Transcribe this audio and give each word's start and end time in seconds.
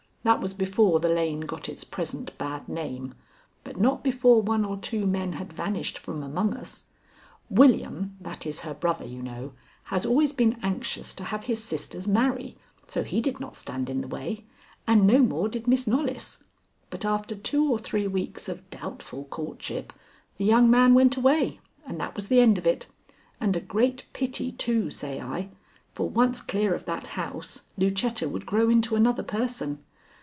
That 0.23 0.39
was 0.39 0.53
before 0.53 0.99
the 0.99 1.09
lane 1.09 1.39
got 1.41 1.67
its 1.67 1.83
present 1.83 2.37
bad 2.37 2.69
name, 2.69 3.15
but 3.63 3.79
not 3.79 4.03
before 4.03 4.39
one 4.39 4.63
or 4.63 4.77
two 4.77 5.07
men 5.07 5.33
had 5.33 5.51
vanished 5.51 5.97
from 5.97 6.21
among 6.21 6.53
us. 6.55 6.83
William 7.49 8.15
that 8.21 8.45
is 8.45 8.59
her 8.59 8.75
brother, 8.75 9.03
you 9.03 9.19
know 9.23 9.53
has 9.85 10.05
always 10.05 10.31
been 10.31 10.59
anxious 10.61 11.15
to 11.15 11.23
have 11.23 11.45
his 11.45 11.63
sisters 11.63 12.07
marry, 12.07 12.55
so 12.85 13.01
he 13.01 13.19
did 13.19 13.39
not 13.39 13.55
stand 13.55 13.89
in 13.89 14.01
the 14.01 14.07
way, 14.07 14.45
and 14.85 15.07
no 15.07 15.17
more 15.23 15.49
did 15.49 15.65
Miss 15.67 15.87
Knollys, 15.87 16.43
but 16.91 17.03
after 17.03 17.33
two 17.33 17.65
or 17.67 17.79
three 17.79 18.05
weeks 18.05 18.47
of 18.47 18.69
doubtful 18.69 19.23
courtship, 19.23 19.91
the 20.37 20.45
young 20.45 20.69
man 20.69 20.93
went 20.93 21.17
away, 21.17 21.59
and 21.83 21.99
that 21.99 22.15
was 22.15 22.27
the 22.27 22.41
end 22.41 22.59
of 22.59 22.67
it. 22.67 22.85
And 23.39 23.55
a 23.57 23.59
great 23.59 24.03
pity, 24.13 24.51
too, 24.51 24.91
say 24.91 25.19
I, 25.19 25.49
for 25.95 26.07
once 26.07 26.41
clear 26.41 26.75
of 26.75 26.85
that 26.85 27.07
house, 27.17 27.63
Lucetta 27.75 28.29
would 28.29 28.45
grow 28.45 28.69
into 28.69 28.95
another 28.95 29.23
person. 29.23 29.83